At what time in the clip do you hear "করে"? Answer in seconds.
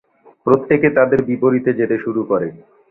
2.23-2.47